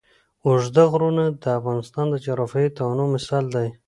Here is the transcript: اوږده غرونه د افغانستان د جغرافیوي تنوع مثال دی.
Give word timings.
اوږده 0.45 0.83
غرونه 0.91 1.23
د 1.43 1.45
افغانستان 1.59 2.05
د 2.09 2.15
جغرافیوي 2.25 2.69
تنوع 2.77 3.07
مثال 3.15 3.45
دی. 3.55 3.67